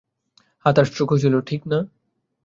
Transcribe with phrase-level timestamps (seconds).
[0.65, 1.79] হ্যাঁ, তার স্ট্রোক হয়েছিল, ঠিক না?